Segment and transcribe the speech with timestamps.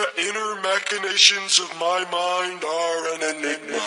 [0.00, 3.78] The inner machinations of my mind are an enigma.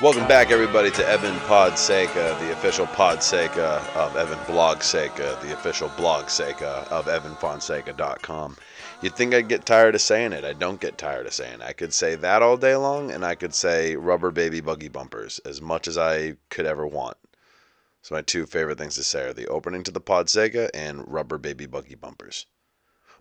[0.00, 6.88] Welcome back, everybody, to Evan Podseca, the official Podseca of Evan Blogseca, the official Blogseca
[6.88, 8.56] of EvanFonseca.com.
[9.02, 10.46] You'd think I'd get tired of saying it.
[10.46, 11.62] I don't get tired of saying it.
[11.62, 15.38] I could say that all day long, and I could say rubber baby buggy bumpers
[15.40, 17.18] as much as I could ever want.
[18.02, 21.38] So my two favorite things to say are the opening to the Podseca and rubber
[21.38, 22.46] baby buggy bumpers.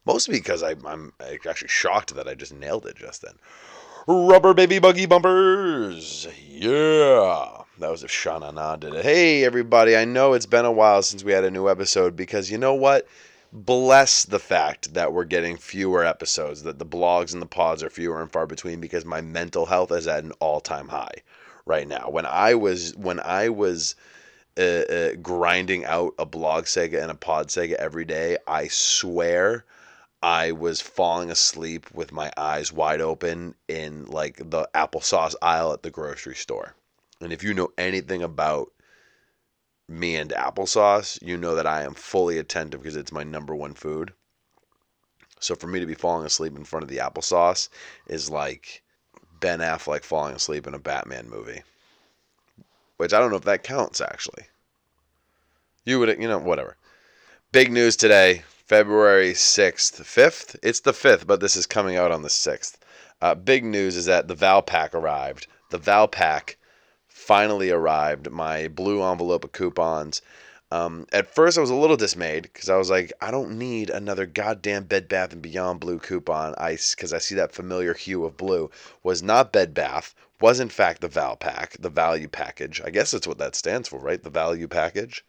[0.05, 3.35] Mostly because I, I'm actually shocked that I just nailed it just then.
[4.07, 6.27] Rubber baby buggy bumpers.
[6.47, 7.63] Yeah.
[7.79, 9.03] That was if Shana Na did it.
[9.05, 9.95] Hey, everybody.
[9.95, 12.73] I know it's been a while since we had a new episode because you know
[12.73, 13.07] what?
[13.51, 17.89] Bless the fact that we're getting fewer episodes, that the blogs and the pods are
[17.89, 21.15] fewer and far between because my mental health is at an all time high
[21.65, 22.09] right now.
[22.09, 23.95] When I was, when I was,
[24.59, 29.63] uh, uh, grinding out a Blogseca and a Podseca every day, I swear
[30.21, 35.83] I was falling asleep with my eyes wide open in like the applesauce aisle at
[35.83, 36.75] the grocery store.
[37.21, 38.71] And if you know anything about
[39.87, 43.73] me and applesauce, you know that I am fully attentive because it's my number one
[43.73, 44.13] food.
[45.39, 47.69] So for me to be falling asleep in front of the applesauce
[48.07, 48.83] is like
[49.39, 51.63] Ben Affleck falling asleep in a Batman movie.
[52.97, 54.47] Which I don't know if that counts actually.
[55.89, 56.77] You would, you know, whatever.
[57.51, 60.55] Big news today, February 6th, 5th?
[60.61, 62.75] It's the 5th, but this is coming out on the 6th.
[63.19, 65.47] Uh, big news is that the Valpak arrived.
[65.71, 66.57] The Valpak
[67.07, 68.29] finally arrived.
[68.29, 70.21] My blue envelope of coupons.
[70.69, 73.89] Um, at first, I was a little dismayed because I was like, I don't need
[73.89, 76.53] another goddamn Bed Bath and Beyond blue coupon.
[76.59, 78.69] I because I see that familiar hue of blue
[79.01, 80.13] was not Bed Bath.
[80.39, 82.79] Was in fact the Val Pack, the value package.
[82.85, 84.21] I guess that's what that stands for, right?
[84.21, 85.25] The value package.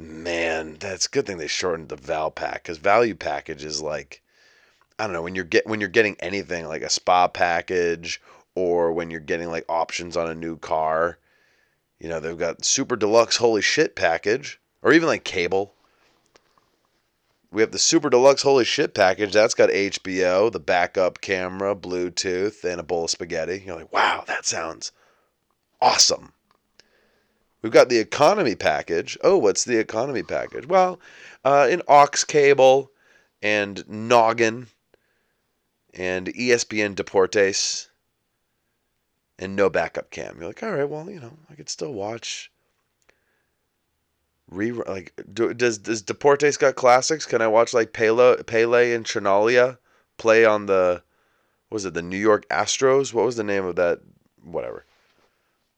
[0.00, 4.22] Man, that's a good thing they shortened the Val Pack because value package is like,
[4.98, 8.18] I don't know when you're get when you're getting anything like a spa package
[8.54, 11.18] or when you're getting like options on a new car.
[11.98, 15.74] You know, they've got super deluxe holy shit package or even like cable.
[17.52, 19.34] We have the super deluxe holy shit package.
[19.34, 23.64] That's got HBO, the backup camera, Bluetooth, and a bowl of spaghetti.
[23.66, 24.92] You're like, wow, that sounds
[25.78, 26.32] awesome.
[27.62, 29.18] We've got the economy package.
[29.22, 30.66] Oh, what's the economy package?
[30.66, 30.98] Well,
[31.44, 32.90] uh, an aux cable
[33.42, 34.68] and noggin
[35.92, 37.88] and ESPN Deportes
[39.38, 40.38] and no backup cam.
[40.38, 42.50] You're like, all right, well, you know, I could still watch.
[44.48, 47.26] Re like, do, does does Deportes got classics?
[47.26, 49.78] Can I watch like Pele, Pele and Chinaglia
[50.16, 51.02] play on the,
[51.70, 53.12] was it the New York Astros?
[53.12, 54.00] What was the name of that?
[54.42, 54.86] Whatever.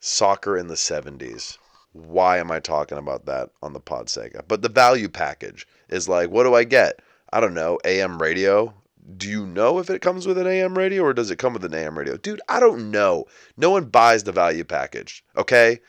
[0.01, 1.59] Soccer in the '70s
[1.93, 4.43] why am I talking about that on the Podseca?
[4.49, 7.01] But the value package is like, what do I get?
[7.33, 8.75] I don't know, AM radio.
[9.17, 11.65] Do you know if it comes with an AM radio or does it come with
[11.65, 12.17] an AM radio?
[12.17, 13.27] Dude, I don't know.
[13.57, 15.81] No one buys the value package, okay?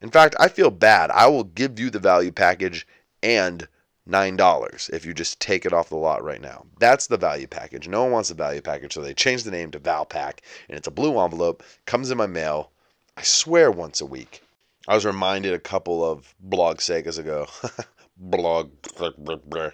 [0.00, 1.10] In fact, I feel bad.
[1.10, 2.86] I will give you the value package
[3.22, 3.66] and
[4.08, 6.66] $9 if you just take it off the lot right now.
[6.78, 7.88] That's the value package.
[7.88, 10.86] No one wants the value package, so they changed the name to Valpak, and it's
[10.86, 12.70] a blue envelope, comes in my mail,
[13.16, 14.43] I swear once a week.
[14.86, 17.46] I was reminded a couple of Blogsecas ago.
[18.16, 18.70] blog.
[19.00, 19.72] I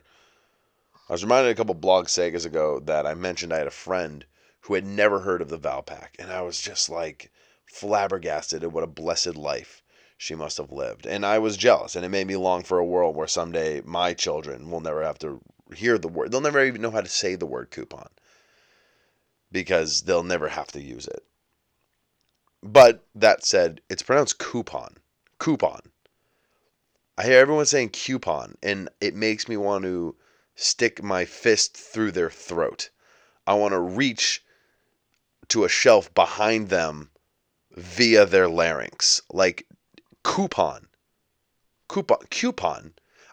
[1.08, 4.24] was reminded a couple Blogsecas ago that I mentioned I had a friend
[4.62, 7.32] who had never heard of the Valpak, and I was just like
[7.66, 9.82] flabbergasted at what a blessed life
[10.16, 11.06] she must have lived.
[11.06, 14.14] And I was jealous, and it made me long for a world where someday my
[14.14, 15.40] children will never have to
[15.74, 16.30] hear the word.
[16.30, 18.08] They'll never even know how to say the word coupon
[19.50, 21.24] because they'll never have to use it.
[22.62, 24.98] But that said, it's pronounced coupon.
[25.40, 25.80] Coupon.
[27.16, 30.14] I hear everyone saying coupon, and it makes me want to
[30.54, 32.90] stick my fist through their throat.
[33.46, 34.44] I want to reach
[35.48, 37.10] to a shelf behind them
[37.72, 39.22] via their larynx.
[39.32, 39.66] Like
[40.22, 40.88] coupon.
[41.88, 42.18] Coupon.
[42.30, 42.92] Coupon.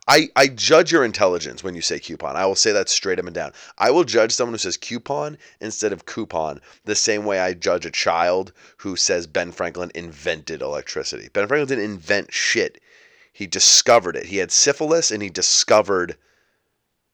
[0.10, 2.38] I, I judge your intelligence when you say coupon.
[2.38, 3.52] I will say that straight up and down.
[3.78, 7.86] I will judge someone who says coupon instead of coupon the same way I judge
[7.86, 11.28] a child who says Ben Franklin invented electricity.
[11.34, 12.80] Ben Franklin didn't invent shit.
[13.34, 14.28] He discovered it.
[14.28, 16.16] He had syphilis and he discovered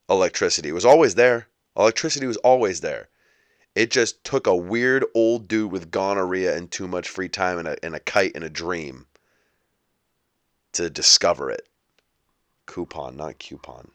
[0.08, 0.70] electricity.
[0.70, 1.48] It was always there.
[1.76, 3.10] Electricity was always there.
[3.74, 7.68] It just took a weird old dude with gonorrhea and too much free time and
[7.68, 9.08] a, and a kite and a dream
[10.74, 11.68] to discover it
[12.66, 13.92] coupon, not coupon.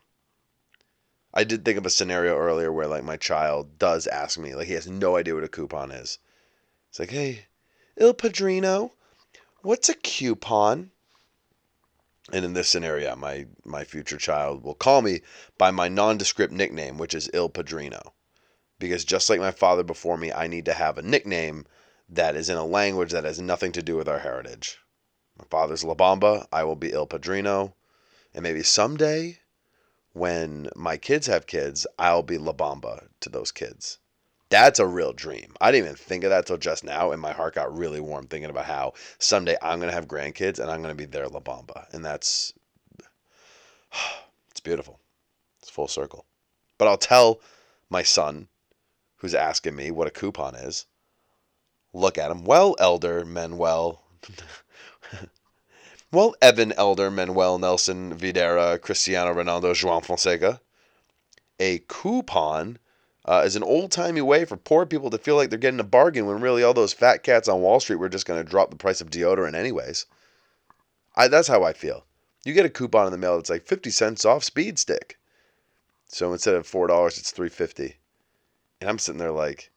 [1.34, 4.66] I did think of a scenario earlier where like my child does ask me, like
[4.66, 6.18] he has no idea what a coupon is.
[6.88, 7.46] It's like, hey,
[7.96, 8.92] Il Padrino,
[9.62, 10.90] what's a coupon?
[12.32, 15.22] And in this scenario, my my future child will call me
[15.56, 18.14] by my nondescript nickname, which is Il Padrino.
[18.78, 21.66] Because just like my father before me, I need to have a nickname
[22.08, 24.78] that is in a language that has nothing to do with our heritage.
[25.38, 27.74] My father's La Bamba, I will be Il Padrino.
[28.34, 29.40] And maybe someday,
[30.12, 33.98] when my kids have kids, I'll be La Bamba to those kids.
[34.50, 35.54] That's a real dream.
[35.60, 38.26] I didn't even think of that till just now, and my heart got really warm
[38.26, 41.92] thinking about how someday I'm gonna have grandkids and I'm gonna be their La Bamba,
[41.92, 42.54] and that's
[44.50, 45.00] it's beautiful.
[45.60, 46.24] It's full circle.
[46.78, 47.40] But I'll tell
[47.90, 48.48] my son,
[49.16, 50.86] who's asking me what a coupon is.
[51.92, 52.44] Look at him.
[52.44, 54.02] Well, Elder Manuel.
[56.10, 60.60] well, Evan Elder Manuel Nelson Videra Cristiano Ronaldo João Fonseca.
[61.60, 62.78] A coupon
[63.26, 65.84] uh, is an old timey way for poor people to feel like they're getting a
[65.84, 68.70] bargain when really all those fat cats on Wall Street were just going to drop
[68.70, 70.06] the price of deodorant anyways.
[71.14, 72.06] I, that's how I feel.
[72.44, 75.18] You get a coupon in the mail that's like 50 cents off Speed Stick.
[76.06, 77.96] So instead of $4, it's 350
[78.80, 79.70] And I'm sitting there like,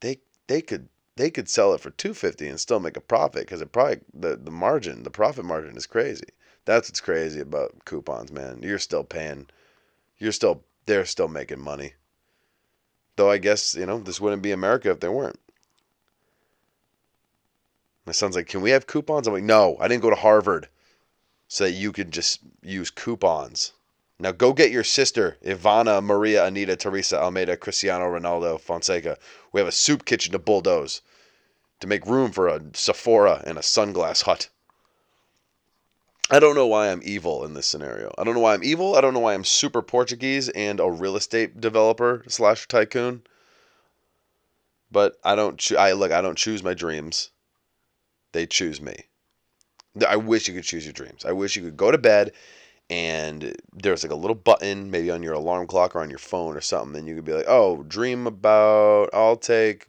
[0.00, 3.60] they they could they could sell it for 250 and still make a profit because
[3.60, 6.28] it probably the, the margin the profit margin is crazy
[6.64, 9.46] that's what's crazy about coupons man you're still paying
[10.18, 11.94] you're still they're still making money
[13.16, 15.38] Though I guess, you know, this wouldn't be America if there weren't.
[18.06, 19.26] My son's like, Can we have coupons?
[19.26, 20.68] I'm like, No, I didn't go to Harvard
[21.46, 23.72] so that you could just use coupons.
[24.18, 29.18] Now go get your sister, Ivana, Maria, Anita, Teresa, Almeida, Cristiano Ronaldo, Fonseca.
[29.52, 31.02] We have a soup kitchen to bulldoze
[31.80, 34.48] to make room for a Sephora and a sunglass hut.
[36.30, 38.14] I don't know why I'm evil in this scenario.
[38.16, 38.96] I don't know why I'm evil.
[38.96, 43.24] I don't know why I'm super Portuguese and a real estate developer slash tycoon.
[44.90, 45.58] But I don't.
[45.58, 46.12] Cho- I look.
[46.12, 47.30] I don't choose my dreams.
[48.32, 48.94] They choose me.
[50.08, 51.24] I wish you could choose your dreams.
[51.24, 52.32] I wish you could go to bed
[52.90, 56.56] and there's like a little button maybe on your alarm clock or on your phone
[56.56, 59.86] or something and you could be like oh dream about i'll take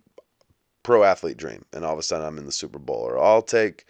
[0.84, 3.42] pro athlete dream and all of a sudden i'm in the super bowl or i'll
[3.42, 3.86] take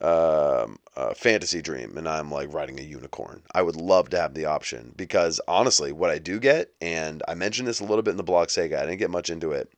[0.00, 3.42] um, a fantasy dream and I'm like riding a unicorn.
[3.54, 7.34] I would love to have the option because honestly, what I do get, and I
[7.34, 9.72] mentioned this a little bit in the Blogseca, I didn't get much into it,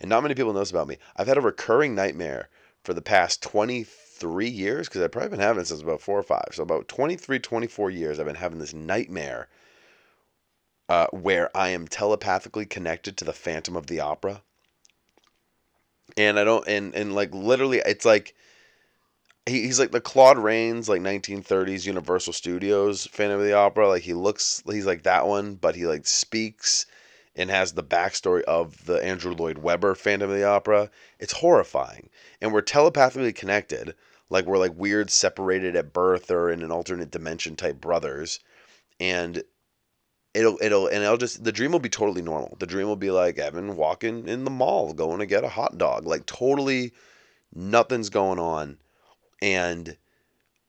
[0.00, 0.98] and not many people know this about me.
[1.16, 2.48] I've had a recurring nightmare
[2.84, 3.42] for the past
[4.20, 6.48] 23 years because I've probably been having it since about four or five.
[6.52, 9.48] So about 23, 24 years, I've been having this nightmare
[10.88, 14.42] uh, where I am telepathically connected to the Phantom of the Opera.
[16.16, 18.34] And I don't, and, and like literally, it's like,
[19.46, 23.88] he, he's like the Claude Rains, like 1930s Universal Studios Phantom of the Opera.
[23.88, 26.86] Like he looks, he's like that one, but he like speaks
[27.36, 30.90] and has the backstory of the Andrew Lloyd Webber Phantom of the Opera.
[31.18, 32.10] It's horrifying,
[32.40, 33.94] and we're telepathically connected,
[34.30, 38.40] like we're like weird separated at birth or in an alternate dimension type brothers,
[39.00, 39.42] and
[40.32, 42.56] it'll it'll and I'll just the dream will be totally normal.
[42.58, 45.78] The dream will be like Evan walking in the mall, going to get a hot
[45.78, 46.92] dog, like totally
[47.54, 48.78] nothing's going on
[49.44, 49.96] and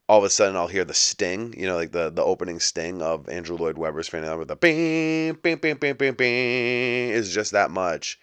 [0.08, 3.02] all of a sudden I'll hear the sting, you know, like the the opening sting
[3.02, 7.52] of Andrew Lloyd Webber's Phantom with the bing, bing, bing, bing, bing, bing is just
[7.54, 8.20] that much,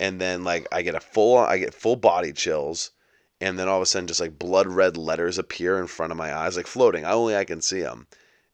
[0.00, 2.90] and then like I get a full I get full body chills,
[3.40, 6.18] and then all of a sudden just like blood red letters appear in front of
[6.18, 7.04] my eyes, like floating.
[7.04, 8.08] I only I can see them,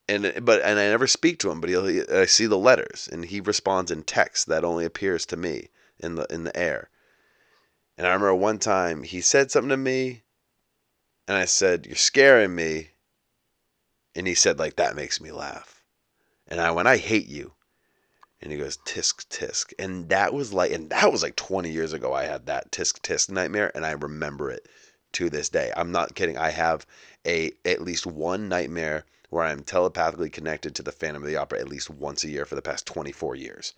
[0.07, 3.25] and but and I never speak to him, but he I see the letters, and
[3.25, 5.69] he responds in text that only appears to me
[5.99, 6.91] in the in the air.
[7.97, 10.23] And I remember one time he said something to me
[11.29, 12.91] and I said, You're scaring me.
[14.15, 15.83] And he said, like, that makes me laugh.
[16.47, 17.55] And I went, I hate you.
[18.43, 19.73] And he goes, tisk tisk.
[19.79, 23.01] And that was like and that was like 20 years ago I had that tisk
[23.01, 24.69] tisk nightmare and I remember it
[25.13, 25.73] to this day.
[25.77, 26.37] I'm not kidding.
[26.37, 26.85] I have
[27.25, 31.61] a at least one nightmare where I'm telepathically connected to the Phantom of the Opera
[31.61, 33.75] at least once a year for the past 24 years.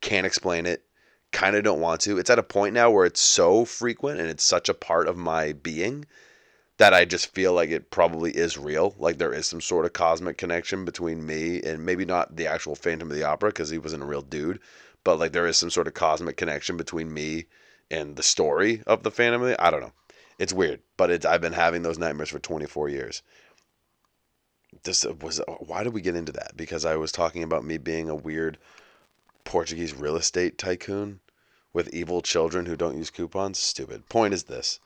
[0.00, 0.82] Can't explain it.
[1.30, 2.18] Kind of don't want to.
[2.18, 5.18] It's at a point now where it's so frequent and it's such a part of
[5.18, 6.06] my being
[6.78, 8.94] that I just feel like it probably is real.
[8.98, 12.74] Like there is some sort of cosmic connection between me and maybe not the actual
[12.74, 14.60] Phantom of the Opera because he wasn't a real dude,
[15.02, 17.46] but like there is some sort of cosmic connection between me
[17.90, 19.92] and the story of the Phantom of the I don't know.
[20.38, 23.22] It's weird, but it's I've been having those nightmares for 24 years.
[24.82, 26.56] This uh, was uh, why did we get into that?
[26.56, 28.58] Because I was talking about me being a weird
[29.44, 31.20] Portuguese real estate tycoon
[31.72, 33.58] with evil children who don't use coupons.
[33.58, 34.08] Stupid.
[34.10, 34.78] Point is this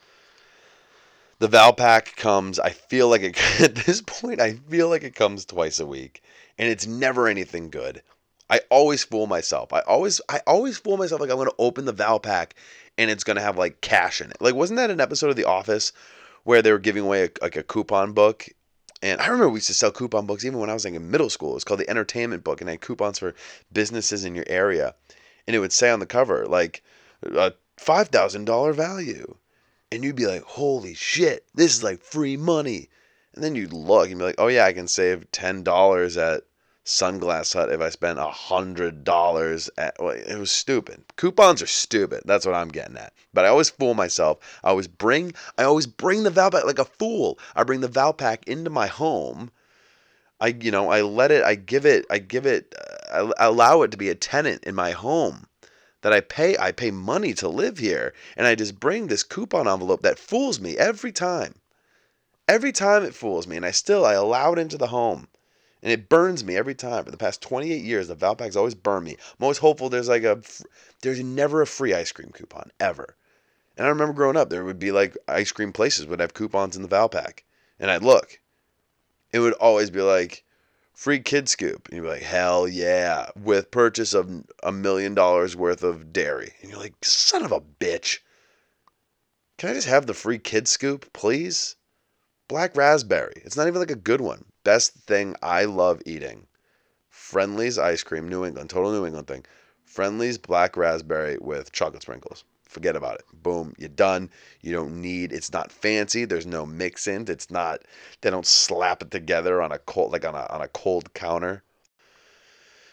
[1.40, 2.60] the Valpak comes.
[2.60, 4.40] I feel like it at this point.
[4.40, 6.22] I feel like it comes twice a week,
[6.58, 8.02] and it's never anything good.
[8.48, 9.72] I always fool myself.
[9.72, 12.52] I always I always fool myself like I'm gonna open the Valpak
[12.98, 14.38] and it's gonna have like cash in it.
[14.40, 15.92] Like wasn't that an episode of The Office
[16.44, 18.48] where they were giving away a, like a coupon book
[19.02, 21.10] And I remember we used to sell coupon books even when I was like in
[21.10, 21.52] middle school.
[21.52, 23.34] It was called the Entertainment Book, and I had coupons for
[23.72, 24.94] businesses in your area.
[25.46, 26.82] And it would say on the cover, like,
[27.24, 29.36] uh, a $5,000 value.
[29.92, 32.88] And you'd be like, holy shit, this is like free money.
[33.34, 36.44] And then you'd look and be like, oh yeah, I can save $10 at
[36.84, 39.96] Sunglass Hut if I spend $100 at.
[40.00, 41.04] Well, it was stupid.
[41.16, 42.22] Coupons are stupid.
[42.24, 43.12] That's what I'm getting at.
[43.34, 44.38] But I always fool myself.
[44.62, 47.38] I always bring I always bring the Valpak like a fool.
[47.56, 49.50] I bring the Valpak into my home.
[50.40, 52.74] I you know, I let it I give it I give it
[53.12, 55.46] uh, I allow it to be a tenant in my home
[56.02, 59.68] that I pay I pay money to live here and I just bring this coupon
[59.68, 61.54] envelope that fools me every time.
[62.48, 65.28] Every time it fools me and I still I allow it into the home.
[65.82, 67.04] And it burns me every time.
[67.04, 69.12] For the past 28 years, the Valpak's always burned me.
[69.12, 70.42] I'm always hopeful there's like a
[71.02, 73.16] there's never a free ice cream coupon ever.
[73.76, 76.76] And I remember growing up, there would be like ice cream places would have coupons
[76.76, 77.44] in the Valpak.
[77.78, 78.40] And I'd look.
[79.32, 80.44] It would always be like
[81.00, 81.88] free kid scoop.
[81.88, 86.52] And you'd be like, hell yeah, with purchase of a million dollars worth of dairy.
[86.60, 88.18] And you're like, son of a bitch.
[89.56, 91.76] Can I just have the free kid scoop, please?
[92.48, 93.32] Black raspberry.
[93.36, 94.44] It's not even like a good one.
[94.62, 96.46] Best thing I love eating.
[97.08, 99.46] Friendly's ice cream, New England, total New England thing.
[99.86, 102.44] Friendly's black raspberry with chocolate sprinkles.
[102.70, 103.24] Forget about it.
[103.32, 104.30] Boom, you're done.
[104.60, 105.32] You don't need.
[105.32, 106.24] It's not fancy.
[106.24, 107.28] There's no mix-ins.
[107.28, 107.80] It's not.
[108.20, 111.64] They don't slap it together on a cold like on a on a cold counter.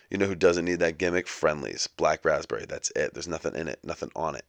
[0.10, 1.27] You know who doesn't need that gimmick?
[1.27, 2.65] Friendlies, black raspberry.
[2.67, 3.13] That's it.
[3.13, 3.79] There's nothing in it.
[3.84, 4.46] Nothing on it.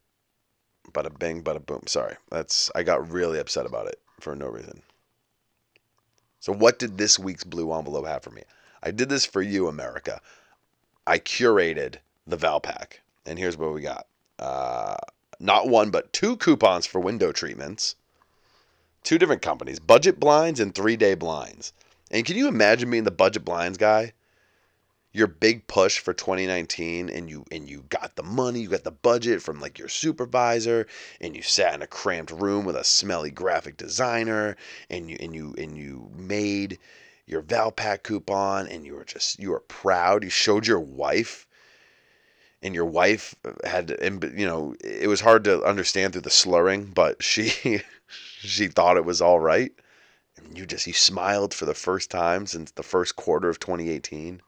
[0.93, 1.83] Bada bing, bada boom.
[1.87, 2.71] Sorry, that's.
[2.75, 4.81] I got really upset about it for no reason.
[6.41, 8.45] So what did this week's blue envelope have for me?
[8.83, 10.23] I did this for you, America.
[11.07, 14.07] I curated the Valpak, and here's what we got.
[14.39, 14.97] Uh,
[15.41, 17.95] not one, but two coupons for window treatments.
[19.05, 21.73] Two different companies, budget blinds and three day blinds.
[22.11, 24.13] And can you imagine being the budget blinds guy?
[25.13, 28.91] Your big push for 2019 and you and you got the money, you got the
[28.91, 30.87] budget from like your supervisor
[31.21, 34.57] and you sat in a cramped room with a smelly graphic designer
[34.91, 36.79] and you and you and you made
[37.27, 40.25] your Valpak coupon and you were just you were proud.
[40.25, 41.47] You showed your wife
[42.63, 46.85] and your wife uh, had you know it was hard to understand through the slurring
[46.87, 47.83] but she
[48.41, 49.73] she thought it was all right.
[50.37, 54.41] And you just you smiled for the first time since the first quarter of 2018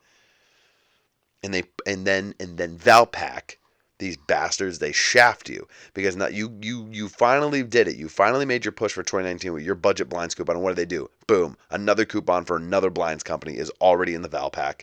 [1.43, 3.57] and they and then and then Valpak
[3.99, 7.97] these bastards they shaft you because now you you you finally did it.
[7.97, 10.77] You finally made your push for 2019 with your budget blinds coupon and what do
[10.77, 11.11] they do?
[11.27, 11.57] Boom.
[11.71, 14.83] Another coupon for another blinds company is already in the Valpak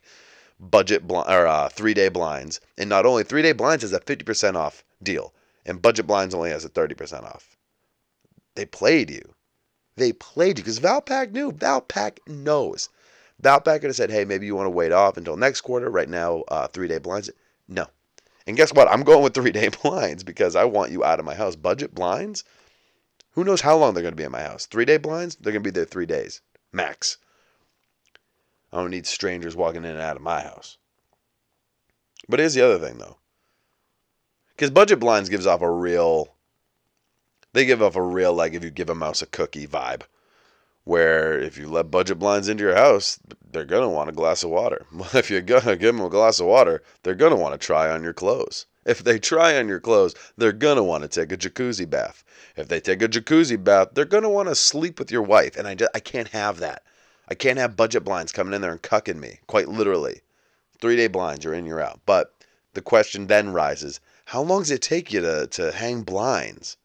[0.60, 4.00] budget bl- or uh, three day blinds, and not only three day blinds has a
[4.00, 5.34] fifty percent off deal,
[5.66, 7.56] and budget blinds only has a thirty percent off.
[8.56, 9.34] They played you.
[9.96, 11.52] They played you because Valpak knew.
[11.52, 12.90] Valpak knows.
[13.42, 15.90] Valpak could have said, "Hey, maybe you want to wait off until next quarter.
[15.90, 17.30] Right now, uh, three day blinds."
[17.68, 17.88] No.
[18.48, 18.88] And guess what?
[18.88, 21.56] I'm going with three day blinds because I want you out of my house.
[21.56, 22.44] Budget blinds.
[23.32, 24.66] Who knows how long they're going to be in my house?
[24.66, 25.36] Three day blinds.
[25.36, 27.18] They're going to be there three days max.
[28.72, 30.78] I don't need strangers walking in and out of my house.
[32.28, 33.18] But here's the other thing, though.
[34.56, 36.36] Because budget blinds gives off a real,
[37.54, 40.02] they give off a real, like if you give a mouse a cookie vibe.
[40.84, 43.20] Where if you let budget blinds into your house,
[43.52, 44.86] they're going to want a glass of water.
[44.94, 47.54] Well, if you're going to give them a glass of water, they're going to want
[47.54, 48.66] to try on your clothes.
[48.86, 52.24] If they try on your clothes, they're going to want to take a jacuzzi bath.
[52.56, 55.58] If they take a jacuzzi bath, they're going to want to sleep with your wife.
[55.58, 56.84] And I, just, I can't have that.
[57.28, 60.22] I can't have budget blinds coming in there and cucking me, quite literally.
[60.80, 62.00] Three day blinds, you're in, you're out.
[62.06, 62.34] But
[62.74, 66.78] the question then rises how long does it take you to, to hang blinds?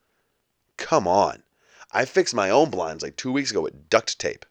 [0.76, 1.42] Come on.
[1.90, 4.46] I fixed my own blinds like two weeks ago with duct tape.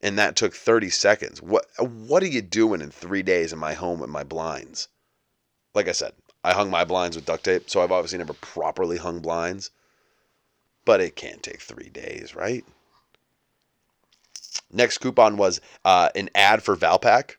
[0.00, 1.40] And that took 30 seconds.
[1.40, 4.88] What what are you doing in three days in my home with my blinds?
[5.74, 8.96] Like I said, I hung my blinds with duct tape, so I've obviously never properly
[8.96, 9.70] hung blinds.
[10.84, 12.64] But it can't take three days, right?
[14.72, 17.36] Next coupon was uh, an ad for Valpak.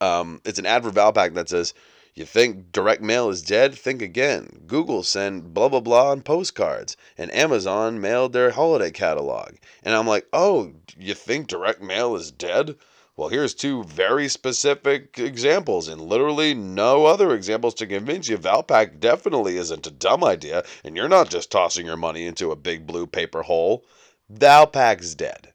[0.00, 1.74] Um, it's an ad for Valpak that says,
[2.14, 3.74] "You think direct mail is dead?
[3.74, 4.62] Think again.
[4.68, 10.06] Google sent blah blah blah on postcards, and Amazon mailed their holiday catalog." And I'm
[10.06, 12.76] like, "Oh, you think direct mail is dead?"
[13.16, 19.00] Well, here's two very specific examples, and literally no other examples to convince you Valpak
[19.00, 22.86] definitely isn't a dumb idea, and you're not just tossing your money into a big
[22.86, 23.84] blue paper hole.
[24.32, 25.49] Valpak's dead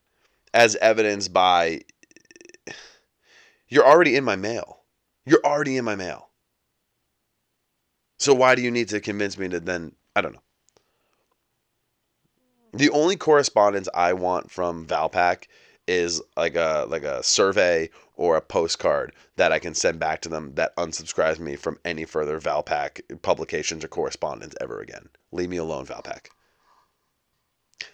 [0.56, 1.82] as evidenced by
[3.68, 4.80] you're already in my mail.
[5.26, 6.30] You're already in my mail.
[8.18, 10.42] So why do you need to convince me to then I don't know.
[12.74, 15.44] The only correspondence I want from Valpak
[15.88, 20.30] is like a like a survey or a postcard that I can send back to
[20.30, 25.10] them that unsubscribes me from any further Valpak publications or correspondence ever again.
[25.32, 26.30] Leave me alone, Valpak.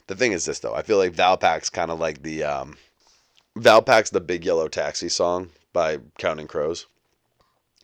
[0.08, 2.78] The thing is this though, I feel like Valpak's kind of like the um,
[3.58, 6.86] Valpak's the Big Yellow Taxi song by Counting Crows.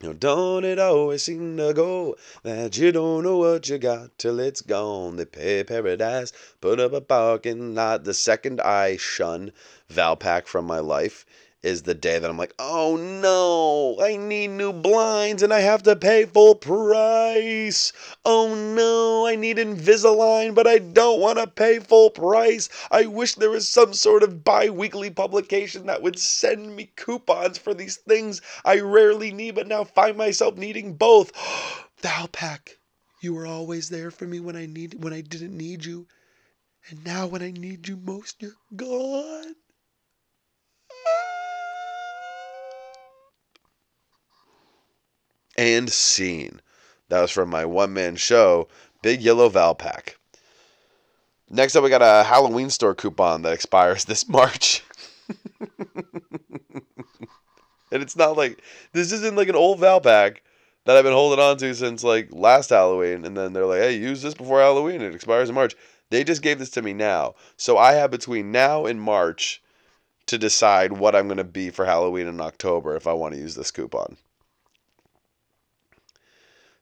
[0.02, 4.18] You know, don't it always seem to go that you don't know what you got
[4.20, 5.16] till it's gone?
[5.16, 8.04] They pay paradise, put up a parking lot.
[8.04, 9.52] The second I shun
[9.90, 11.26] Valpak from my life
[11.64, 15.82] is the day that I'm like, oh no, I need new blinds and I have
[15.84, 17.92] to pay full price.
[18.24, 22.70] Oh no, I need Invisalign, but I don't want to pay full price.
[22.92, 27.58] I wish there was some sort of bi weekly publication that would send me coupons
[27.58, 31.34] for these things I rarely need, but now find myself needing both.
[32.04, 32.78] Valpak,
[33.20, 36.08] you were always there for me when I need when I didn't need you.
[36.90, 39.56] And now when I need you most, you're gone.
[45.58, 46.62] And scene.
[47.10, 48.68] That was from my one man show,
[49.02, 50.16] Big Yellow Valpak.
[51.50, 54.84] Next up, we got a Halloween store coupon that expires this March.
[57.92, 58.62] and it's not like
[58.92, 60.38] this isn't like an old Valpak
[60.86, 63.26] that I've been holding on to since like last Halloween.
[63.26, 65.02] And then they're like, hey, use this before Halloween.
[65.02, 65.76] It expires in March.
[66.10, 67.36] They just gave this to me now.
[67.56, 69.62] So I have between now and March
[70.28, 73.40] to decide what I'm going to be for Halloween in October if I want to
[73.40, 74.18] use this coupon.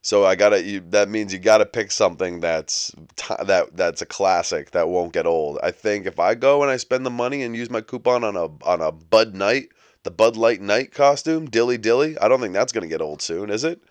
[0.06, 0.62] So I gotta.
[0.62, 5.12] You, that means you gotta pick something that's t- that that's a classic that won't
[5.12, 5.58] get old.
[5.64, 8.36] I think if I go and I spend the money and use my coupon on
[8.36, 9.70] a on a Bud Knight,
[10.04, 13.50] the Bud Light Knight costume, Dilly Dilly, I don't think that's gonna get old soon,
[13.50, 13.82] is it?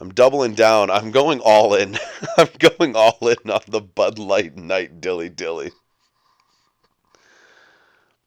[0.00, 0.90] I'm doubling down.
[0.90, 1.98] I'm going all in.
[2.38, 5.72] I'm going all in on the Bud Light Knight Dilly Dilly.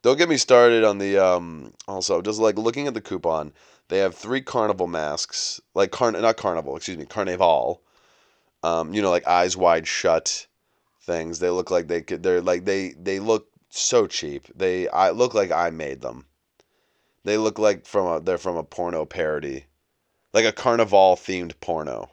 [0.03, 3.53] Don't get me started on the um also just like looking at the coupon.
[3.89, 7.82] They have three carnival masks, like carn not carnival, excuse me, carnival.
[8.63, 10.48] Um, you know, like eyes wide shut
[11.02, 11.39] things.
[11.39, 12.24] They look like they could.
[12.24, 14.48] They're like they they look so cheap.
[14.56, 16.26] They I look like I made them.
[17.24, 19.65] They look like from a they're from a porno parody,
[20.34, 22.10] like a carnival themed porno.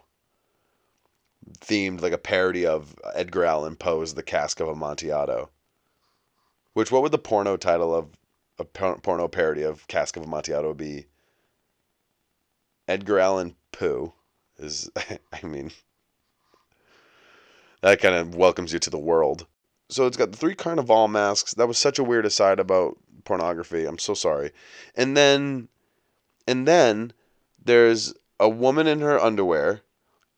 [1.61, 5.51] Themed like a parody of Edgar Allan Poe's The Cask of Amontillado.
[6.75, 8.09] Which what would the porno title of
[8.59, 11.07] a porno parody of Cask of Amontillado be?
[12.90, 14.14] Edgar Allan Poe
[14.59, 14.90] is,
[15.33, 15.70] I mean,
[17.83, 19.46] that kind of welcomes you to the world.
[19.88, 21.55] So it's got the three carnival masks.
[21.55, 23.87] That was such a weird aside about pornography.
[23.87, 24.50] I'm so sorry.
[24.96, 25.68] And then,
[26.48, 27.12] and then
[27.64, 29.83] there's a woman in her underwear,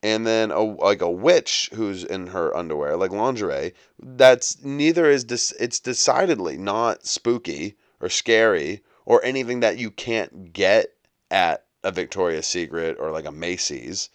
[0.02, 3.72] and then a like a witch who's in her underwear, like lingerie.
[3.98, 5.52] That's neither is this.
[5.52, 10.92] It's decidedly not spooky or scary or anything that you can't get
[11.30, 14.10] at a Victoria's Secret or like a Macy's.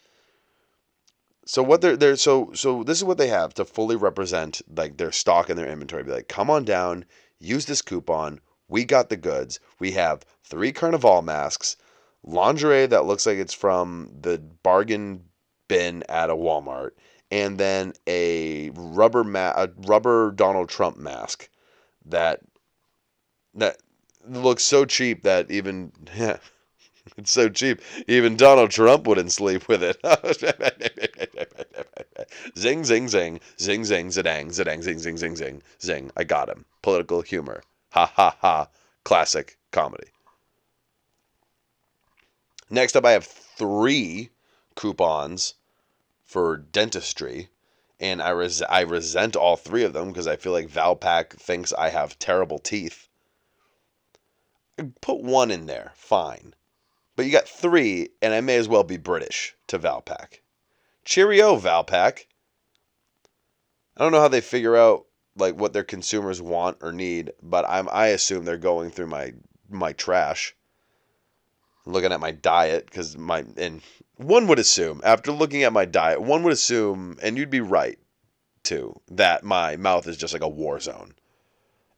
[1.45, 4.97] So what they're they're so so this is what they have to fully represent like
[4.97, 6.03] their stock and their inventory.
[6.03, 7.05] Be like, come on down,
[7.39, 8.41] use this coupon.
[8.67, 9.59] We got the goods.
[9.79, 11.77] We have three carnival masks,
[12.23, 15.23] lingerie that looks like it's from the bargain
[15.69, 16.91] bin at a Walmart,
[17.31, 21.49] and then a rubber ma- a rubber Donald Trump mask
[22.05, 22.41] that
[23.53, 23.77] that
[24.27, 25.91] looks so cheap that even
[27.17, 27.81] It's so cheap.
[28.07, 29.97] Even Donald Trump wouldn't sleep with it.
[32.57, 33.39] zing, zing, zing.
[33.59, 35.61] Zing, zing, zadang, zadang, zing, zing, zing, zing.
[35.81, 36.11] Zing.
[36.17, 36.65] I got him.
[36.81, 37.63] Political humor.
[37.91, 38.67] Ha, ha, ha.
[39.03, 40.07] Classic comedy.
[42.69, 44.29] Next up, I have three
[44.75, 45.55] coupons
[46.25, 47.49] for dentistry.
[47.99, 51.73] And I, res- I resent all three of them because I feel like Valpak thinks
[51.73, 53.09] I have terrible teeth.
[55.01, 56.53] Put one in there, fine.
[57.17, 60.41] But you got three, and I may as well be British to Valpak.
[61.03, 62.27] Cheerio, Valpak.
[63.97, 67.65] I don't know how they figure out like what their consumers want or need, but
[67.67, 69.33] I'm I assume they're going through my
[69.67, 70.55] my trash,
[71.87, 73.81] looking at my diet because my and
[74.17, 77.97] one would assume after looking at my diet, one would assume, and you'd be right
[78.61, 81.15] too, that my mouth is just like a war zone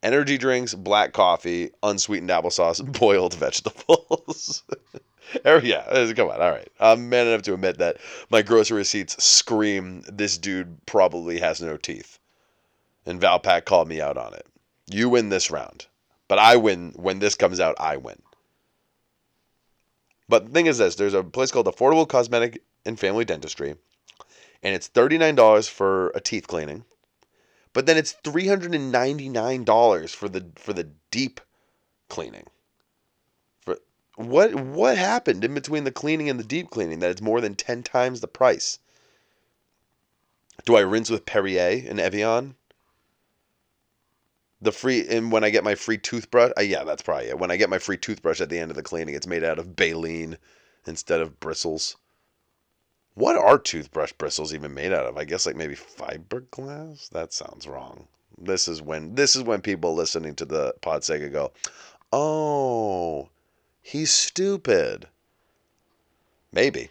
[0.02, 4.64] energy drinks, black coffee, unsweetened applesauce, boiled vegetables.
[5.46, 6.42] oh, yeah, uh, come on.
[6.42, 6.68] All right.
[6.80, 7.98] I'm man enough to admit that
[8.30, 12.20] my grocery receipts scream this dude probably has no teeth.
[13.06, 14.46] And Valpak called me out on it.
[14.88, 15.88] You win this round.
[16.28, 18.22] But I win when this comes out, I win.
[20.28, 23.76] But the thing is this there's a place called Affordable Cosmetic and Family Dentistry,
[24.62, 26.86] and it's $39 for a teeth cleaning.
[27.74, 31.40] But then it's three hundred and ninety nine dollars for the for the deep
[32.10, 32.46] cleaning.
[34.20, 37.56] What what happened in between the cleaning and the deep cleaning that it's more than
[37.56, 38.80] ten times the price?
[40.66, 42.58] Do I rinse with Perrier and Evian?
[44.62, 47.40] The free and when I get my free toothbrush, uh, yeah, that's probably it.
[47.40, 49.58] When I get my free toothbrush at the end of the cleaning, it's made out
[49.58, 50.38] of baleen
[50.86, 51.96] instead of bristles.
[53.14, 55.18] What are toothbrush bristles even made out of?
[55.18, 57.08] I guess like maybe fiberglass.
[57.12, 58.10] That sounds wrong.
[58.38, 61.54] This is when this is when people listening to the Podseca go,
[62.12, 63.30] "Oh,
[63.82, 65.08] he's stupid."
[66.52, 66.90] Maybe.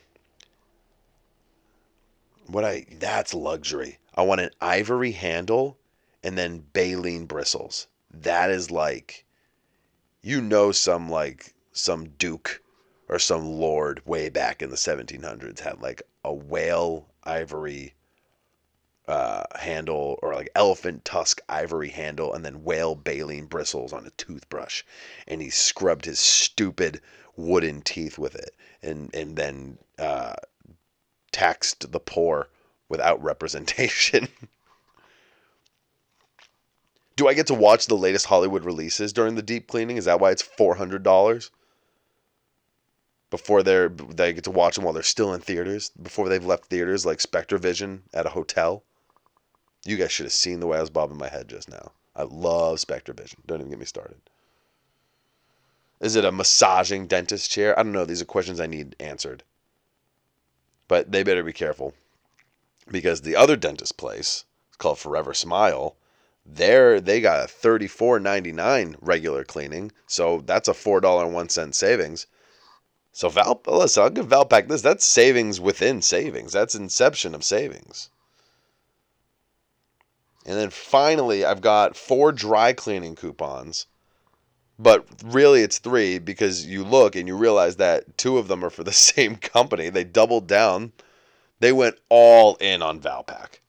[2.46, 3.98] What I that's luxury.
[4.14, 5.78] I want an ivory handle
[6.22, 7.86] and then baleen bristles.
[8.10, 9.24] That is like
[10.22, 12.62] you know some like some duke
[13.08, 17.94] or some lord way back in the 1700s had like a whale ivory
[19.08, 24.10] uh, handle or like elephant tusk ivory handle and then whale baleen bristles on a
[24.10, 24.82] toothbrush
[25.26, 27.00] and he scrubbed his stupid
[27.34, 30.34] wooden teeth with it and and then uh,
[31.32, 32.48] taxed the poor
[32.88, 34.28] without representation
[37.18, 39.96] Do I get to watch the latest Hollywood releases during the deep cleaning?
[39.96, 41.50] Is that why it's four hundred dollars?
[43.28, 46.66] Before they're they get to watch them while they're still in theaters, before they've left
[46.66, 48.84] theaters, like SpectraVision at a hotel.
[49.84, 51.92] You guys should have seen the way I was bobbing my head just now.
[52.14, 53.46] I love SpectraVision.
[53.46, 54.18] Don't even get me started.
[56.00, 57.78] Is it a massaging dentist chair?
[57.78, 58.04] I don't know.
[58.04, 59.42] These are questions I need answered.
[60.86, 61.94] But they better be careful
[62.90, 65.96] because the other dentist place, it's called Forever Smile,
[66.46, 72.26] there they got a $34.99 regular cleaning, so that's a $4.01 savings.
[73.12, 74.80] So Val, listen, I'll give Valpak this.
[74.80, 76.52] That's savings within savings.
[76.52, 78.10] That's inception of savings.
[80.48, 83.84] And then finally, I've got four dry cleaning coupons.
[84.78, 88.70] But really, it's three because you look and you realize that two of them are
[88.70, 89.90] for the same company.
[89.90, 90.92] They doubled down.
[91.60, 93.60] They went all in on Valpak.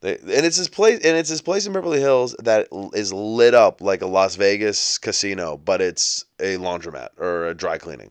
[0.00, 3.52] They, and it's this place, and it's this place in Beverly Hills that is lit
[3.52, 8.10] up like a Las Vegas casino, but it's a laundromat or a dry cleaning.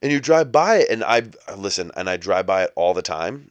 [0.00, 1.24] And you drive by it, and I
[1.56, 3.50] listen, and I drive by it all the time,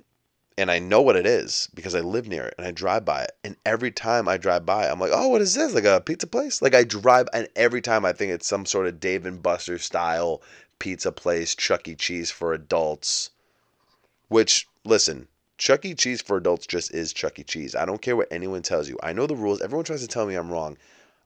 [0.57, 3.23] and I know what it is because I live near it, and I drive by
[3.23, 5.73] it, and every time I drive by, I'm like, oh, what is this?
[5.73, 6.61] Like a pizza place?
[6.61, 9.77] Like I drive, and every time I think it's some sort of Dave and Buster
[9.77, 10.41] style
[10.79, 11.95] pizza place, Chuck E.
[11.95, 13.31] Cheese for adults.
[14.27, 15.93] Which, listen, Chuck E.
[15.93, 17.43] Cheese for adults just is Chuck E.
[17.43, 17.75] Cheese.
[17.75, 18.97] I don't care what anyone tells you.
[19.03, 19.61] I know the rules.
[19.61, 20.77] Everyone tries to tell me I'm wrong.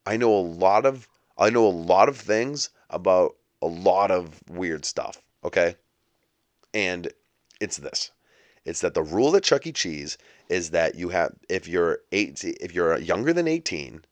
[0.05, 4.41] I know a lot of I know a lot of things about a lot of
[4.49, 5.75] weird stuff, okay?
[6.73, 7.11] And
[7.61, 8.11] it's this.
[8.69, 9.71] It's that the rule at Chuck E.
[9.71, 14.05] Cheese is that you have if you're 18 if you're younger than 18,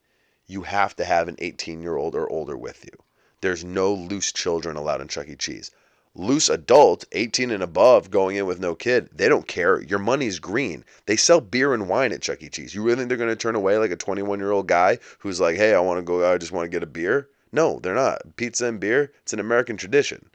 [0.47, 3.03] you have to have an 18-year-old or older with you.
[3.41, 5.35] There's no loose children allowed in Chuck E.
[5.35, 5.69] Cheese
[6.15, 9.81] loose adult, 18 and above, going in with no kid, they don't care.
[9.83, 10.83] Your money's green.
[11.05, 12.49] They sell beer and wine at Chuck E.
[12.49, 12.73] Cheese.
[12.73, 15.39] You really think they're going to turn away like a 21 year old guy who's
[15.39, 17.29] like, hey, I want to go, I just want to get a beer?
[17.51, 18.35] No, they're not.
[18.35, 20.27] Pizza and beer, it's an American tradition.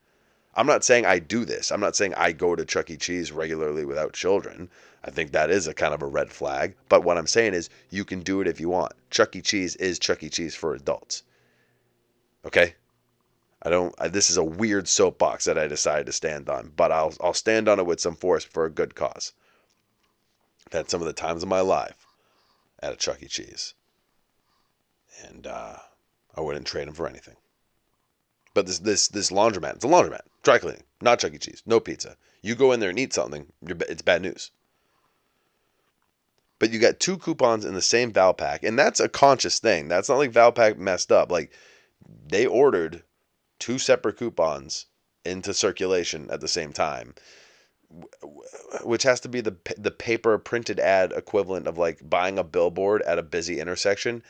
[0.55, 1.73] I'm not saying I do this.
[1.73, 2.97] I'm not saying I go to Chuck E.
[2.97, 4.69] Cheese regularly without children.
[5.05, 6.75] I think that is a kind of a red flag.
[6.88, 8.93] But what I'm saying is you can do it if you want.
[9.11, 9.41] Chuck E.
[9.41, 10.29] Cheese is Chuck E.
[10.29, 11.23] Cheese for adults.
[12.45, 12.75] Okay?
[13.62, 13.95] I don't.
[13.99, 17.35] I, this is a weird soapbox that I decided to stand on, but I'll I'll
[17.35, 19.33] stand on it with some force for a good cause.
[20.73, 22.07] Had some of the times of my life
[22.81, 23.29] at a Chuck E.
[23.29, 23.75] Cheese,
[25.25, 25.77] and uh,
[26.35, 27.37] I wouldn't trade them for anything.
[28.53, 31.38] But this this this laundromat, it's a laundromat, dry cleaning, not Chuck E.
[31.38, 32.16] Cheese, no pizza.
[32.42, 34.50] You go in there and eat something, it's bad news.
[36.59, 39.88] But you got two coupons in the same Valpak, and that's a conscious thing.
[39.88, 41.31] That's not like Valpak messed up.
[41.31, 41.52] Like
[42.26, 43.02] they ordered
[43.59, 44.87] two separate coupons
[45.24, 47.14] into circulation at the same time
[48.83, 53.02] which has to be the the paper printed ad equivalent of like buying a billboard
[53.02, 54.22] at a busy intersection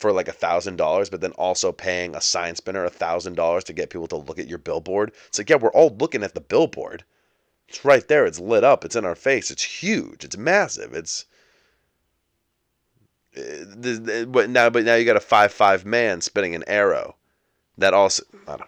[0.00, 3.64] for like a thousand dollars, but then also paying a sign spinner a thousand dollars
[3.64, 5.12] to get people to look at your billboard.
[5.28, 7.04] It's like, yeah, we're all looking at the billboard.
[7.68, 8.24] It's right there.
[8.24, 8.84] It's lit up.
[8.84, 9.50] It's in our face.
[9.50, 10.24] It's huge.
[10.24, 10.94] It's massive.
[10.94, 11.26] It's
[13.36, 17.16] eh, but now, but now you got a five five man spinning an arrow
[17.76, 18.66] that also I don't know.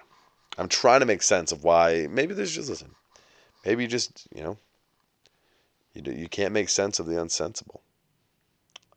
[0.59, 2.95] I'm trying to make sense of why maybe there's just listen.
[3.64, 4.59] Maybe you just, you know,
[5.95, 7.81] you you can't make sense of the unsensible.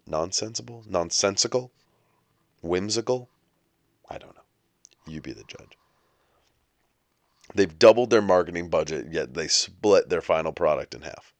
[0.06, 1.72] Nonsensible, nonsensical,
[2.66, 3.30] whimsical.
[4.10, 4.42] I don't know.
[5.08, 5.78] You be the judge.
[7.54, 11.34] They've doubled their marketing budget, yet they split their final product in half.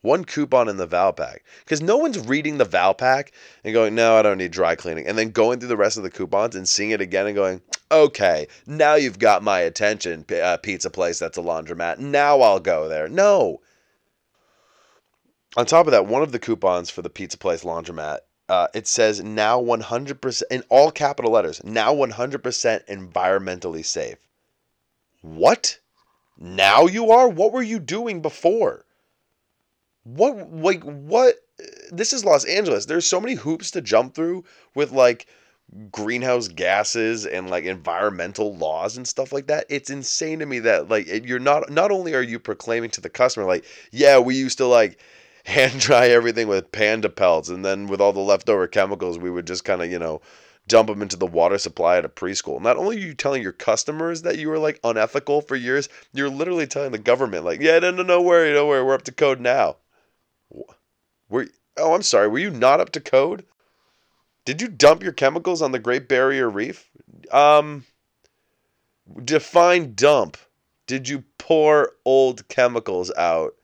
[0.00, 1.38] One coupon in the Valpak.
[1.64, 3.30] Because no one's reading the Valpak
[3.64, 5.06] and going, no, I don't need dry cleaning.
[5.06, 7.62] And then going through the rest of the coupons and seeing it again and going,
[7.90, 11.98] okay, now you've got my attention, uh, pizza place that's a laundromat.
[11.98, 13.08] Now I'll go there.
[13.08, 13.60] No.
[15.56, 18.86] On top of that, one of the coupons for the pizza place laundromat, uh, it
[18.86, 24.18] says now 100% in all capital letters, now 100% environmentally safe.
[25.20, 25.78] What?
[26.38, 27.28] Now you are?
[27.28, 28.84] What were you doing before?
[30.04, 31.34] What like what
[31.90, 32.86] this is Los Angeles.
[32.86, 35.26] There's so many hoops to jump through with like
[35.90, 39.66] greenhouse gases and like environmental laws and stuff like that.
[39.68, 43.10] It's insane to me that like you're not not only are you proclaiming to the
[43.10, 44.98] customer like, yeah, we used to like
[45.44, 49.46] hand dry everything with panda pelts and then with all the leftover chemicals we would
[49.46, 50.20] just kind of, you know,
[50.66, 52.60] dump them into the water supply at a preschool.
[52.60, 56.28] Not only are you telling your customers that you were like unethical for years, you're
[56.28, 59.12] literally telling the government like, yeah, no, no, no worry, don't worry, we're up to
[59.12, 59.76] code now.
[61.28, 61.48] Were
[61.78, 62.28] oh, I'm sorry.
[62.28, 63.44] Were you not up to code?
[64.44, 66.88] Did you dump your chemicals on the Great Barrier Reef?
[67.30, 67.84] Um,
[69.24, 70.38] define dump.
[70.86, 73.54] Did you pour old chemicals out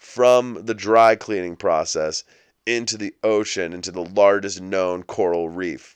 [0.00, 2.24] from the dry cleaning process
[2.64, 5.94] into the ocean, into the largest known coral reef?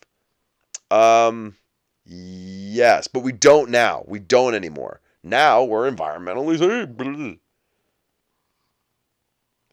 [0.90, 1.57] Um,
[2.05, 4.05] yes, but we don't now.
[4.07, 5.01] We don't anymore.
[5.23, 7.38] Now we're environmentally.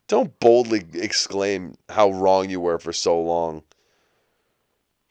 [0.07, 3.63] Don't boldly exclaim how wrong you were for so long.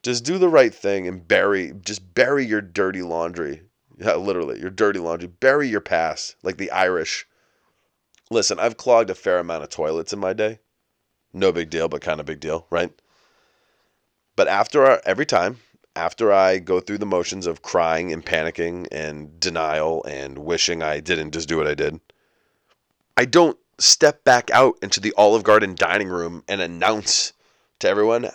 [0.03, 3.65] Just do the right thing and bury, just bury your dirty laundry.
[3.99, 5.29] Yeah, literally, your dirty laundry.
[5.29, 7.27] Bury your past, like the Irish.
[8.31, 10.61] Listen, I've clogged a fair amount of toilets in my day.
[11.33, 12.93] No big deal, but kind of big deal, right?
[14.37, 15.59] But after our, every time,
[15.97, 21.01] after I go through the motions of crying and panicking and denial and wishing I
[21.01, 22.01] didn't just do what I did,
[23.17, 27.33] I don't step back out into the Olive Garden dining room and announce
[27.81, 28.31] to everyone,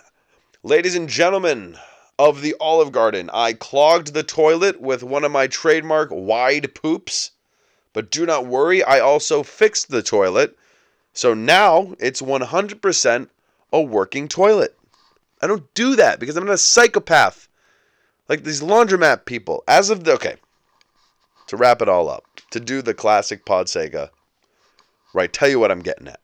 [0.62, 1.78] Ladies and gentlemen
[2.18, 7.30] of the Olive Garden, I clogged the toilet with one of my trademark wide poops.
[7.96, 10.54] But do not worry, I also fixed the toilet.
[11.14, 13.28] So now it's 100%
[13.72, 14.76] a working toilet.
[15.40, 17.48] I don't do that because I'm not a psychopath
[18.28, 19.64] like these laundromat people.
[19.66, 20.12] As of the.
[20.12, 20.36] Okay.
[21.46, 24.10] To wrap it all up, to do the classic Podseca
[25.14, 25.32] right?
[25.32, 26.20] Tell you what I'm getting at.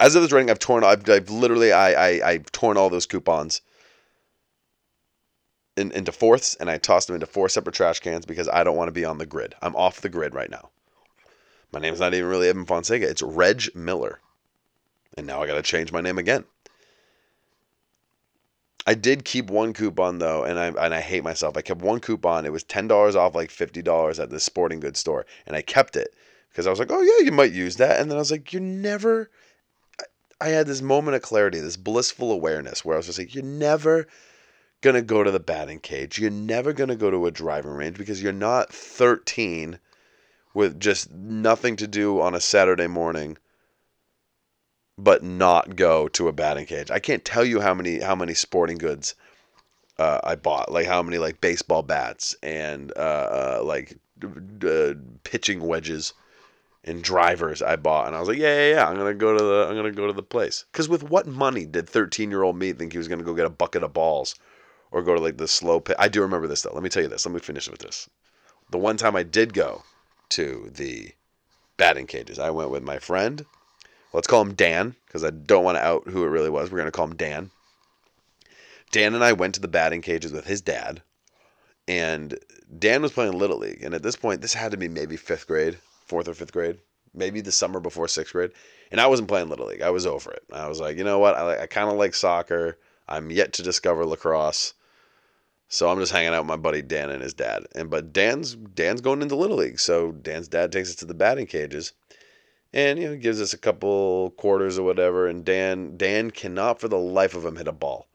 [0.00, 0.82] As of this writing, I've torn.
[0.82, 3.62] I've, I've literally I, I I've torn all those coupons
[5.78, 8.76] in, into fourths, and I tossed them into four separate trash cans because I don't
[8.76, 9.54] want to be on the grid.
[9.62, 10.70] I'm off the grid right now.
[11.72, 13.08] My name's not even really Evan Fonseca.
[13.08, 14.20] It's Reg Miller,
[15.16, 16.44] and now I got to change my name again.
[18.86, 21.58] I did keep one coupon though, and I and I hate myself.
[21.58, 22.46] I kept one coupon.
[22.46, 25.60] It was ten dollars off like fifty dollars at the sporting goods store, and I
[25.60, 26.14] kept it
[26.48, 28.50] because I was like, oh yeah, you might use that, and then I was like,
[28.52, 29.30] you're never.
[30.40, 33.44] I had this moment of clarity, this blissful awareness where I was just like, you're
[33.44, 34.06] never
[34.80, 36.18] gonna go to the batting cage.
[36.18, 39.78] You're never gonna go to a driving range because you're not 13
[40.54, 43.36] with just nothing to do on a Saturday morning
[44.98, 46.90] but not go to a batting cage.
[46.90, 49.14] I can't tell you how many how many sporting goods
[49.98, 53.96] uh, I bought, like how many like baseball bats and uh, uh, like
[55.22, 56.12] pitching wedges
[56.84, 59.44] and drivers I bought, and I was like, yeah, yeah, yeah, I'm gonna go to
[59.44, 60.64] the I'm gonna go to the place.
[60.72, 63.46] Because with what money did 13 year old me think he was gonna go get
[63.46, 64.34] a bucket of balls,
[64.90, 65.96] or go to like the slow pit?
[65.98, 66.72] I do remember this though.
[66.72, 67.26] Let me tell you this.
[67.26, 68.08] Let me finish with this.
[68.70, 69.82] The one time I did go
[70.30, 71.12] to the
[71.76, 73.44] batting cages, I went with my friend.
[74.12, 76.70] Let's call him Dan because I don't want to out who it really was.
[76.70, 77.50] We're gonna call him Dan.
[78.90, 81.02] Dan and I went to the batting cages with his dad,
[81.86, 82.38] and
[82.78, 85.46] Dan was playing little league, and at this point, this had to be maybe fifth
[85.46, 86.78] grade fourth or fifth grade,
[87.14, 88.50] maybe the summer before sixth grade,
[88.90, 89.82] and I wasn't playing little league.
[89.82, 90.42] I was over it.
[90.52, 91.36] I was like, you know what?
[91.36, 92.78] I, I kind of like soccer.
[93.06, 94.74] I'm yet to discover lacrosse,
[95.68, 97.66] so I'm just hanging out with my buddy Dan and his dad.
[97.74, 101.14] And but Dan's Dan's going into little league, so Dan's dad takes us to the
[101.14, 101.92] batting cages,
[102.72, 105.26] and you know gives us a couple quarters or whatever.
[105.26, 108.08] And Dan Dan cannot for the life of him hit a ball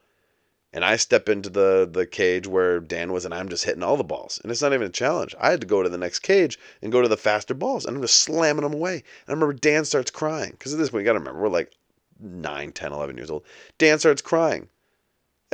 [0.74, 3.96] and I step into the the cage where Dan was, and I'm just hitting all
[3.96, 5.36] the balls, and it's not even a challenge.
[5.40, 7.96] I had to go to the next cage and go to the faster balls, and
[7.96, 8.96] I'm just slamming them away.
[8.96, 11.50] And I remember Dan starts crying because at this point you got to remember we're
[11.50, 11.72] like
[12.20, 13.44] 9, 10, 11 years old.
[13.78, 14.68] Dan starts crying.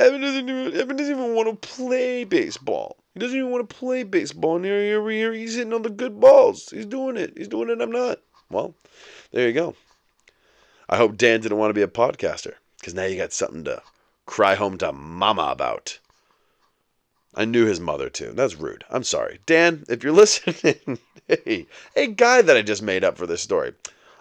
[0.00, 2.96] Evan doesn't even Evan doesn't even want to play baseball.
[3.12, 4.56] He doesn't even want to play baseball.
[4.56, 6.70] And here, here, here, he's hitting on the good balls.
[6.70, 7.34] He's doing it.
[7.36, 7.82] He's doing it.
[7.82, 8.18] I'm not.
[8.48, 8.74] Well,
[9.30, 9.74] there you go.
[10.88, 13.82] I hope Dan didn't want to be a podcaster because now you got something to
[14.24, 15.98] cry home to mama about.
[17.34, 18.32] I knew his mother too.
[18.32, 18.84] That's rude.
[18.90, 19.40] I'm sorry.
[19.44, 23.74] Dan, if you're listening, hey, hey, guy that I just made up for this story.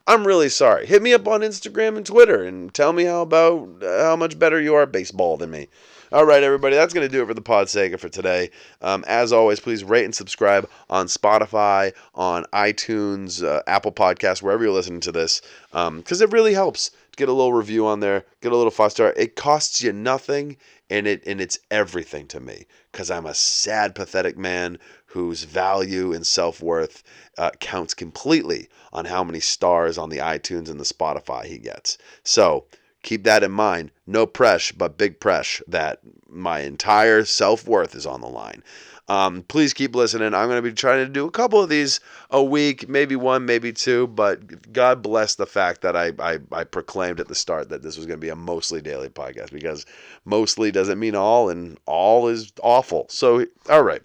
[0.07, 0.85] I'm really sorry.
[0.85, 4.59] Hit me up on Instagram and Twitter and tell me how about how much better
[4.59, 5.67] you are baseball than me.
[6.11, 8.49] All right, everybody, that's going to do it for the Podseca for today.
[8.81, 14.63] Um, as always, please rate and subscribe on Spotify, on iTunes, uh, Apple Podcasts, wherever
[14.63, 16.89] you're listening to this, because um, it really helps.
[17.15, 19.13] Get a little review on there, get a little five star.
[19.17, 20.57] It costs you nothing,
[20.89, 26.13] and it and it's everything to me because I'm a sad, pathetic man whose value
[26.13, 27.03] and self worth
[27.37, 31.97] uh, counts completely on how many stars on the iTunes and the Spotify he gets.
[32.23, 32.65] So
[33.01, 33.91] keep that in mind.
[34.05, 38.63] No press, but big press that my entire self worth is on the line.
[39.07, 40.35] Um, please keep listening.
[40.35, 43.43] I'm going to be trying to do a couple of these a week, maybe one,
[43.43, 44.05] maybe two.
[44.05, 47.97] But God bless the fact that I, I, I proclaimed at the start that this
[47.97, 49.87] was going to be a mostly daily podcast because
[50.25, 53.07] mostly doesn't mean all, and all is awful.
[53.09, 54.03] So, all right.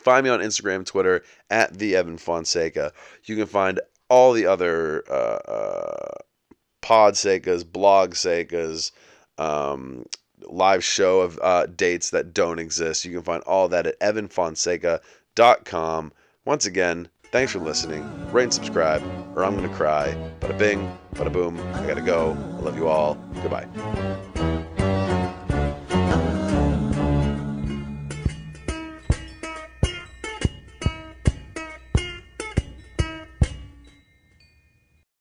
[0.00, 2.92] Find me on Instagram, Twitter at the Evan Fonseca.
[3.24, 6.14] You can find all the other uh, uh,
[6.82, 8.90] Podsecas, blog sekas,
[9.38, 10.04] um,
[10.48, 13.04] live show of uh, dates that don't exist.
[13.04, 16.12] You can find all that at evanfonseca.com.
[16.46, 18.32] Once again, thanks for listening.
[18.32, 19.02] Rate and subscribe,
[19.36, 20.16] or I'm going to cry.
[20.40, 21.60] Bada bing, bada boom.
[21.74, 22.32] I got to go.
[22.32, 23.14] I love you all.
[23.34, 23.68] Goodbye.